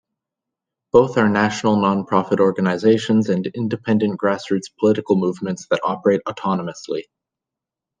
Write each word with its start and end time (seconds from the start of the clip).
Both 0.91 1.19
are 1.19 1.29
national 1.29 1.77
nonprofit 1.77 2.39
organizations 2.39 3.29
and 3.29 3.45
independent 3.45 4.19
grassroots 4.19 4.75
political 4.79 5.15
movements 5.15 5.67
that 5.67 5.81
operate 5.83 6.21
autonomously. 6.25 7.03